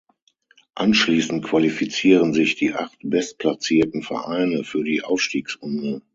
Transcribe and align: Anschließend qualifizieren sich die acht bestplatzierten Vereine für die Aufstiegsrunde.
Anschließend 0.73 1.45
qualifizieren 1.45 2.33
sich 2.33 2.55
die 2.55 2.73
acht 2.73 2.97
bestplatzierten 3.03 4.01
Vereine 4.01 4.63
für 4.63 4.83
die 4.83 5.03
Aufstiegsrunde. 5.03 6.01